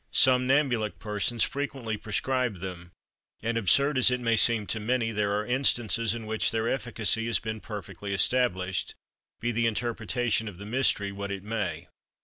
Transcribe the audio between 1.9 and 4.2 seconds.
prescribe them; and absurd as it